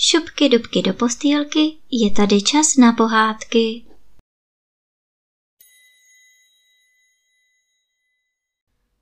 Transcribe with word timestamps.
šupky 0.00 0.48
dubky 0.48 0.82
do 0.82 0.94
postýlky, 0.94 1.78
je 1.90 2.10
tady 2.10 2.42
čas 2.42 2.76
na 2.76 2.92
pohádky. 2.92 3.86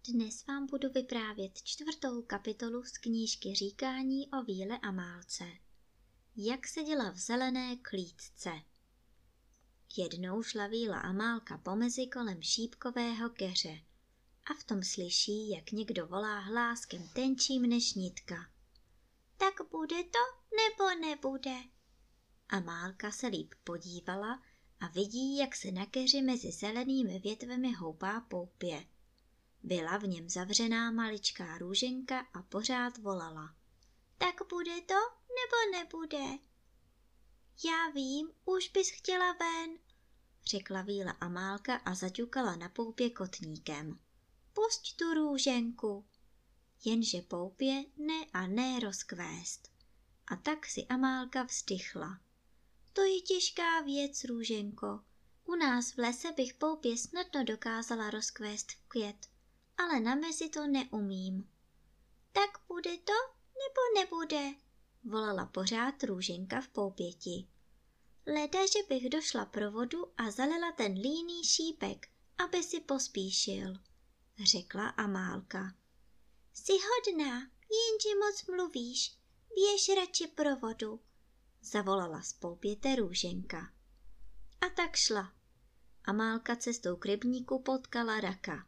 Dnes 0.08 0.46
vám 0.46 0.66
budu 0.66 0.88
vyprávět 0.90 1.52
čtvrtou 1.64 2.22
kapitolu 2.22 2.84
z 2.84 2.98
knížky 2.98 3.54
Říkání 3.54 4.28
o 4.30 4.42
víle 4.42 4.78
a 4.78 4.90
málce. 4.90 5.44
Jak 6.36 6.66
se 6.66 6.82
děla 6.82 7.10
v 7.10 7.16
zelené 7.16 7.76
klídce. 7.76 8.50
Jednou 9.96 10.42
šla 10.42 10.66
víla 10.66 10.98
a 10.98 11.12
málka 11.12 11.58
pomezi 11.58 12.06
kolem 12.06 12.42
šípkového 12.42 13.30
keře 13.30 13.78
a 14.50 14.54
v 14.60 14.64
tom 14.64 14.82
slyší, 14.82 15.50
jak 15.50 15.72
někdo 15.72 16.06
volá 16.06 16.38
hláskem 16.38 17.08
tenčím 17.14 17.62
než 17.62 17.94
nitka. 17.94 18.55
Tak 19.36 19.54
bude 19.70 20.04
to 20.04 20.18
nebo 20.56 21.06
nebude? 21.06 21.56
A 22.48 22.60
Málka 22.60 23.10
se 23.10 23.26
líp 23.26 23.54
podívala 23.64 24.42
a 24.80 24.86
vidí, 24.86 25.38
jak 25.38 25.56
se 25.56 25.70
na 25.70 25.86
keři 25.86 26.22
mezi 26.22 26.52
zelenými 26.52 27.18
větvemi 27.18 27.72
houpá 27.72 28.20
poupě. 28.20 28.86
Byla 29.62 29.98
v 29.98 30.02
něm 30.02 30.28
zavřená 30.28 30.90
maličká 30.90 31.58
růženka 31.58 32.20
a 32.20 32.42
pořád 32.42 32.98
volala. 32.98 33.54
Tak 34.18 34.34
bude 34.48 34.80
to 34.80 34.94
nebo 35.28 35.78
nebude? 35.78 36.38
Já 37.64 37.88
vím, 37.94 38.30
už 38.44 38.68
bys 38.68 38.90
chtěla 38.90 39.32
ven, 39.32 39.78
řekla 40.46 40.82
Víla 40.82 41.10
Amálka 41.10 41.76
a 41.76 41.94
zaťukala 41.94 42.56
na 42.56 42.68
poupě 42.68 43.10
kotníkem. 43.10 43.98
Pusť 44.52 44.96
tu 44.96 45.14
růženku. 45.14 46.04
Jenže 46.84 47.22
poupě 47.22 47.84
ne 47.96 48.26
a 48.32 48.46
ne 48.46 48.80
rozkvést. 48.80 49.68
A 50.26 50.36
tak 50.36 50.66
si 50.66 50.86
Amálka 50.86 51.42
vzdychla. 51.42 52.20
To 52.92 53.02
je 53.02 53.20
těžká 53.20 53.80
věc, 53.80 54.24
růženko. 54.24 55.00
U 55.44 55.54
nás 55.54 55.92
v 55.92 55.98
lese 55.98 56.32
bych 56.32 56.54
poupě 56.54 56.96
snadno 56.96 57.44
dokázala 57.44 58.10
rozkvést 58.10 58.72
v 58.72 58.88
květ, 58.88 59.26
ale 59.78 60.00
na 60.00 60.14
mezi 60.14 60.48
to 60.48 60.66
neumím. 60.66 61.50
Tak 62.32 62.50
bude 62.68 62.96
to, 62.96 63.12
nebo 63.54 64.00
nebude? 64.00 64.54
volala 65.04 65.46
pořád 65.46 66.02
růženka 66.02 66.60
v 66.60 66.68
poupěti. 66.68 67.48
Leda, 68.26 68.66
že 68.66 68.78
bych 68.88 69.10
došla 69.10 69.44
pro 69.44 69.70
vodu 69.70 70.12
a 70.16 70.30
zalila 70.30 70.72
ten 70.72 70.92
líný 70.92 71.44
šípek, 71.44 72.08
aby 72.38 72.62
si 72.62 72.80
pospíšil, 72.80 73.74
řekla 74.44 74.88
Amálka. 74.88 75.74
Jsi 76.58 76.72
hodná, 76.72 77.34
jenže 77.78 78.18
moc 78.18 78.46
mluvíš, 78.46 79.18
běž 79.54 79.96
radši 79.96 80.26
pro 80.26 80.56
vodu, 80.56 81.00
zavolala 81.62 82.22
z 82.22 82.34
růženka. 82.98 83.72
A 84.60 84.68
tak 84.68 84.96
šla. 84.96 85.32
Amálka 86.04 86.56
cestou 86.56 86.96
k 86.96 87.06
rybníku 87.06 87.62
potkala 87.62 88.20
raka. 88.20 88.66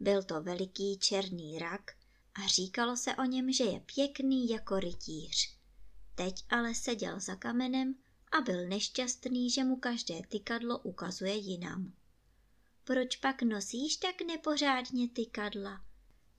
Byl 0.00 0.22
to 0.22 0.42
veliký 0.42 0.98
černý 0.98 1.58
rak 1.58 1.90
a 2.34 2.46
říkalo 2.46 2.96
se 2.96 3.14
o 3.16 3.24
něm, 3.24 3.52
že 3.52 3.64
je 3.64 3.80
pěkný 3.80 4.48
jako 4.48 4.80
rytíř. 4.80 5.58
Teď 6.14 6.44
ale 6.48 6.74
seděl 6.74 7.20
za 7.20 7.36
kamenem 7.36 7.94
a 8.32 8.40
byl 8.40 8.68
nešťastný, 8.68 9.50
že 9.50 9.64
mu 9.64 9.76
každé 9.76 10.20
tykadlo 10.28 10.78
ukazuje 10.78 11.34
jinam. 11.34 11.92
Proč 12.84 13.16
pak 13.16 13.42
nosíš 13.42 13.96
tak 13.96 14.22
nepořádně 14.26 15.08
tykadla? 15.08 15.85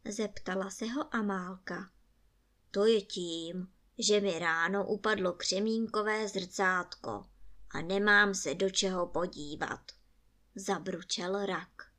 Zeptala 0.10 0.70
se 0.70 0.86
ho 0.86 1.16
Amálka. 1.16 1.92
To 2.72 2.86
je 2.86 3.02
tím, 3.02 3.74
že 3.98 4.22
mi 4.22 4.40
ráno 4.40 4.88
upadlo 4.88 5.34
křemínkové 5.34 6.28
zrcátko 6.28 7.30
a 7.70 7.82
nemám 7.82 8.36
se 8.36 8.56
do 8.56 8.70
čeho 8.70 9.08
podívat. 9.08 9.92
Zabručel 10.56 11.46
rak. 11.46 11.92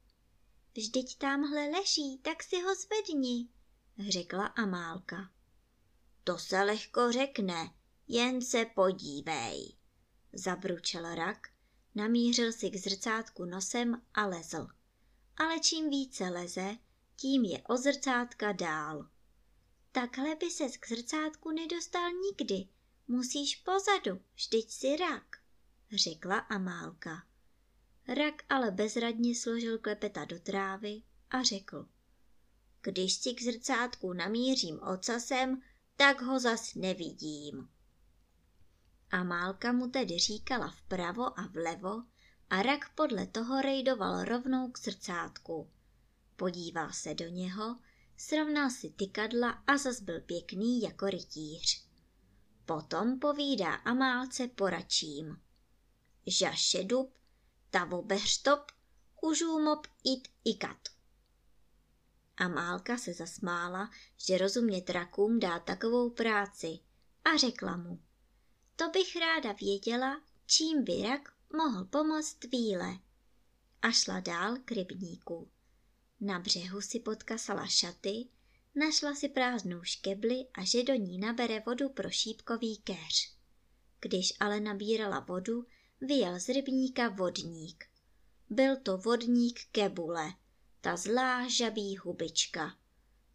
Vždyť 0.77 1.19
tamhle 1.19 1.71
leží, 1.71 2.19
tak 2.23 2.43
si 2.43 2.61
ho 2.61 2.75
zvedni, 2.75 3.49
řekla 4.09 4.47
Amálka. 4.47 5.31
To 6.25 6.39
se 6.39 6.63
lehko 6.63 7.13
řekne, 7.13 7.75
jen 8.09 8.43
se 8.43 8.67
podívej 8.75 9.79
zabručel 10.33 11.15
rak, 11.15 11.49
namířil 11.95 12.53
si 12.53 12.71
k 12.71 12.77
zrcátku 12.77 13.45
nosem 13.45 14.03
a 14.15 14.27
lezl. 14.27 14.67
Ale 15.37 15.61
čím 15.61 15.91
více 15.91 16.25
leze, 16.25 16.77
tím 17.21 17.45
je 17.45 17.63
o 17.63 17.77
zrcátka 17.77 18.53
dál. 18.53 19.09
Takhle 19.93 20.35
by 20.35 20.51
ses 20.51 20.77
k 20.77 20.89
zrcátku 20.89 21.51
nedostal 21.51 22.11
nikdy. 22.11 22.69
Musíš 23.09 23.57
pozadu, 23.57 24.21
vždyť 24.35 24.71
si 24.71 24.97
rak, 24.97 25.37
řekla 25.93 26.39
Amálka. 26.39 27.27
Rak 28.09 28.43
ale 28.49 28.71
bezradně 28.71 29.35
složil 29.35 29.79
klepeta 29.79 30.25
do 30.25 30.41
trávy 30.41 31.03
a 31.31 31.43
řekl. 31.43 31.89
Když 32.83 33.15
si 33.15 33.35
k 33.35 33.43
zrcátku 33.43 34.13
namířím 34.13 34.81
ocasem, 34.83 35.63
tak 35.97 36.23
ho 36.23 36.41
zas 36.41 36.75
nevidím. 36.75 37.69
A 39.11 39.25
Málka 39.25 39.73
mu 39.73 39.91
tedy 39.91 40.19
říkala 40.19 40.71
vpravo 40.71 41.39
a 41.41 41.47
vlevo 41.47 42.03
a 42.51 42.63
rak 42.63 42.95
podle 42.95 43.27
toho 43.27 43.61
rejdoval 43.63 44.25
rovnou 44.25 44.71
k 44.71 44.79
srdcátku. 44.79 45.71
Podíval 46.39 46.93
se 46.93 47.15
do 47.15 47.29
něho, 47.29 47.79
srovnal 48.17 48.71
si 48.71 48.91
tykadla 48.91 49.51
a 49.51 49.77
zas 49.77 50.01
byl 50.01 50.21
pěkný 50.21 50.83
jako 50.83 51.07
rytíř. 51.07 51.85
Potom 52.67 53.19
povídá 53.19 53.75
Amálce 53.75 54.49
poračím. 54.49 55.41
Žašedub, 56.27 57.19
tavo 57.71 58.03
beřtop, 58.03 58.73
užůmop 59.23 59.87
it 60.05 60.29
ikat. 60.45 60.79
Amálka 62.37 62.99
se 62.99 63.15
zasmála, 63.15 63.91
že 64.27 64.39
rozumět 64.39 64.91
rakům 64.91 65.39
dá 65.41 65.59
takovou 65.59 66.11
práci 66.11 66.79
a 67.25 67.37
řekla 67.37 67.77
mu. 67.77 68.03
To 68.77 68.89
bych 68.91 69.17
ráda 69.17 69.53
věděla, 69.53 70.21
čím 70.47 70.85
by 70.85 71.03
rak 71.03 71.33
mohl 71.57 71.85
pomoct 71.85 72.45
víle. 72.53 72.99
A 73.83 73.91
šla 73.91 74.21
dál 74.21 74.57
k 74.65 74.73
rybníku. 74.73 75.51
Na 76.21 76.39
břehu 76.39 76.81
si 76.81 77.01
podkasala 77.01 77.67
šaty, 77.67 78.29
našla 78.75 79.15
si 79.15 79.29
prázdnou 79.29 79.83
škebli 79.83 80.47
a 80.55 80.65
že 80.65 80.83
do 80.83 80.95
ní 80.95 81.19
nabere 81.19 81.61
vodu 81.61 81.89
pro 81.89 82.11
šípkový 82.11 82.77
keř. 82.77 83.35
Když 84.01 84.33
ale 84.41 84.61
nabírala 84.61 85.21
vodu, 85.21 85.67
vyjel 86.01 86.41
z 86.41 86.49
rybníka 86.49 87.09
vodník. 87.09 87.85
Byl 88.51 88.77
to 88.77 88.99
vodník 88.99 89.61
kebule, 89.73 90.33
ta 90.81 90.97
zlá 90.97 91.49
žabí 91.49 91.97
hubička. 91.97 92.77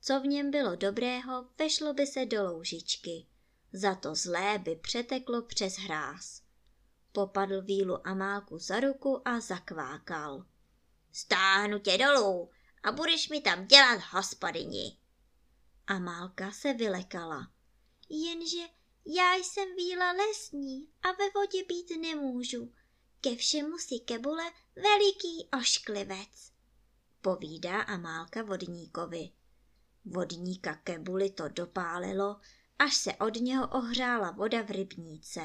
Co 0.01 0.19
v 0.19 0.27
něm 0.27 0.51
bylo 0.51 0.75
dobrého, 0.75 1.49
vešlo 1.59 1.93
by 1.93 2.07
se 2.07 2.25
do 2.25 2.43
loužičky 2.43 3.27
za 3.73 3.95
to 3.95 4.15
zlé 4.15 4.59
by 4.59 4.75
přeteklo 4.75 5.41
přes 5.41 5.75
hráz. 5.75 6.41
Popadl 7.11 7.61
vílu 7.61 8.07
Amálku 8.07 8.57
za 8.57 8.79
ruku 8.79 9.27
a 9.27 9.39
zakvákal. 9.39 10.45
Stáhnu 11.11 11.79
tě 11.79 11.97
dolů 11.97 12.49
a 12.83 12.91
budeš 12.91 13.29
mi 13.29 13.41
tam 13.41 13.67
dělat 13.67 14.01
hospodyni. 14.09 14.97
Amálka 15.87 16.51
se 16.51 16.73
vylekala. 16.73 17.51
Jenže 18.09 18.67
já 19.05 19.35
jsem 19.35 19.75
víla 19.75 20.11
lesní 20.11 20.87
a 21.01 21.07
ve 21.11 21.29
vodě 21.35 21.63
být 21.67 22.01
nemůžu. 22.01 22.73
Ke 23.21 23.35
všemu 23.35 23.77
si 23.77 23.99
kebule 23.99 24.51
veliký 24.75 25.49
ošklivec. 25.59 26.51
Povídá 27.21 27.81
Amálka 27.81 28.43
vodníkovi. 28.43 29.31
Vodníka 30.05 30.75
kebuli 30.75 31.29
to 31.29 31.47
dopálilo 31.47 32.39
až 32.79 32.95
se 32.95 33.13
od 33.13 33.35
něho 33.35 33.67
ohřála 33.67 34.31
voda 34.31 34.61
v 34.61 34.69
rybníce. 34.69 35.41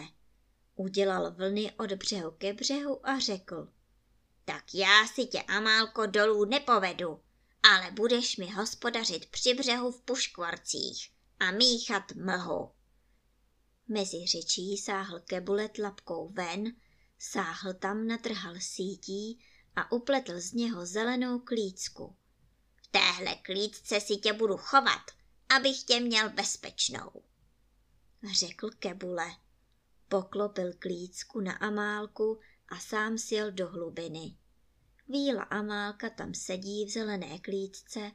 Udělal 0.74 1.30
vlny 1.30 1.72
od 1.72 1.92
břehu 1.92 2.30
ke 2.30 2.52
břehu 2.52 3.08
a 3.08 3.18
řekl. 3.18 3.68
Tak 4.44 4.74
já 4.74 5.06
si 5.06 5.26
tě, 5.26 5.42
Amálko, 5.42 6.06
dolů 6.06 6.44
nepovedu, 6.44 7.20
ale 7.62 7.90
budeš 7.90 8.36
mi 8.36 8.50
hospodařit 8.50 9.26
při 9.26 9.54
břehu 9.54 9.92
v 9.92 10.02
puškvorcích 10.02 11.10
a 11.40 11.50
míchat 11.50 12.12
mlhu. 12.12 12.70
Mezi 13.88 14.26
řečí 14.26 14.76
sáhl 14.76 15.20
kebulet 15.20 15.78
lapkou 15.78 16.28
ven, 16.28 16.72
sáhl 17.18 17.74
tam, 17.74 18.06
natrhal 18.06 18.54
sítí 18.60 19.44
a 19.76 19.92
upletl 19.92 20.40
z 20.40 20.52
něho 20.52 20.86
zelenou 20.86 21.38
klícku. 21.38 22.16
V 22.76 22.86
téhle 22.86 23.34
klícce 23.34 24.00
si 24.00 24.16
tě 24.16 24.32
budu 24.32 24.56
chovat, 24.56 25.10
abych 25.48 25.82
tě 25.82 26.00
měl 26.00 26.30
bezpečnou 26.30 27.22
řekl 28.22 28.70
Kebule. 28.70 29.30
Poklopil 30.08 30.72
klícku 30.78 31.40
na 31.40 31.52
Amálku 31.52 32.40
a 32.68 32.78
sám 32.78 33.18
sjel 33.18 33.52
do 33.52 33.68
hlubiny. 33.68 34.36
Víla 35.10 35.42
Amálka 35.42 36.10
tam 36.10 36.34
sedí 36.34 36.84
v 36.84 36.88
zelené 36.88 37.38
klícce, 37.38 38.12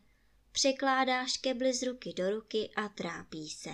překládá 0.52 1.26
škebly 1.26 1.74
z 1.74 1.84
ruky 1.84 2.14
do 2.14 2.30
ruky 2.30 2.70
a 2.76 2.90
trápí 2.90 3.50
se. 3.50 3.70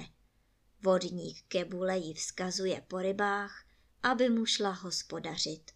Vodník 0.82 1.42
Kebule 1.48 1.98
jí 1.98 2.14
vzkazuje 2.14 2.82
po 2.88 3.00
rybách, 3.00 3.66
aby 4.04 4.30
mu 4.30 4.46
šla 4.46 4.72
hospodařit. 4.72 5.72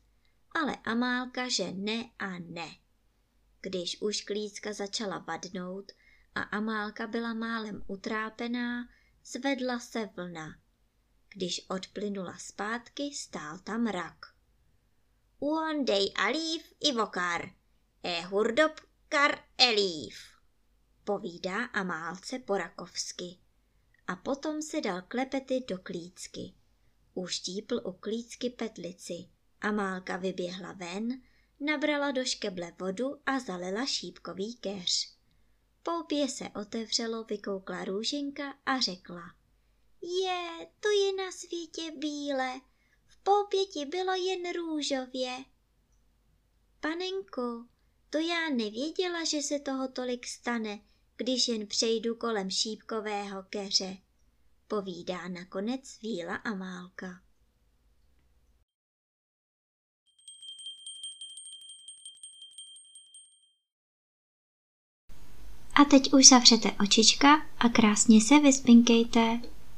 Ale 0.56 0.76
Amálka, 0.76 1.50
že 1.50 1.72
ne 1.72 2.10
a 2.20 2.40
ne. 2.40 2.70
Když 3.62 4.02
už 4.02 4.22
klícka 4.22 4.74
začala 4.74 5.18
vadnout 5.18 5.92
a 6.36 6.42
Amálka 6.42 7.08
byla 7.08 7.34
málem 7.34 7.84
utrápená, 7.88 8.90
zvedla 9.26 9.80
se 9.80 10.10
vlna. 10.16 10.60
Když 11.30 11.66
odplynula 11.70 12.38
zpátky, 12.38 13.12
stál 13.14 13.60
tam 13.60 13.88
rak. 13.88 14.33
Uondej 15.44 16.12
alív 16.16 16.74
i 16.80 16.92
vokar, 16.92 17.52
e 18.04 18.22
hurdob 18.22 18.72
kar 19.10 19.50
elív, 19.58 20.16
povídá 21.04 21.66
Amálce 21.66 22.40
porakovsky. 22.40 23.40
A 24.08 24.16
potom 24.16 24.62
si 24.62 24.82
dal 24.82 25.02
klepety 25.02 25.64
do 25.68 25.78
klícky. 25.78 26.54
Uštípl 27.14 27.82
u 27.84 27.92
klícky 27.92 28.50
petlici. 28.50 29.30
Amálka 29.62 30.18
vyběhla 30.18 30.74
ven, 30.74 31.22
nabrala 31.60 32.12
do 32.12 32.26
škeble 32.26 32.72
vodu 32.80 33.16
a 33.26 33.40
zalila 33.40 33.86
šípkový 33.86 34.56
keř. 34.56 35.18
Poupě 35.84 36.28
se 36.28 36.50
otevřelo, 36.56 37.24
vykoukla 37.24 37.86
růženka 37.86 38.54
a 38.66 38.80
řekla. 38.80 39.36
Je, 40.02 40.68
to 40.80 40.90
je 40.90 41.14
na 41.14 41.32
světě 41.32 41.92
bíle, 41.98 42.62
v 43.24 43.26
poupěti 43.26 43.86
bylo 43.86 44.14
jen 44.14 44.54
růžově. 44.56 45.46
Panenko, 46.80 47.66
to 48.10 48.18
já 48.18 48.50
nevěděla, 48.50 49.24
že 49.24 49.42
se 49.42 49.60
toho 49.60 49.88
tolik 49.88 50.28
stane, 50.28 50.80
když 51.18 51.48
jen 51.48 51.68
přejdu 51.68 52.16
kolem 52.16 52.50
šípkového 52.50 53.44
keře, 53.44 53.98
povídá 54.68 55.28
nakonec 55.28 56.00
Víla 56.02 56.36
Amálka. 56.36 57.22
A 65.82 65.86
teď 65.86 66.14
už 66.14 66.28
zavřete 66.28 66.72
očička 66.72 67.46
a 67.58 67.70
krásně 67.70 68.22
se 68.22 68.40
vyspinkejte. 68.40 69.53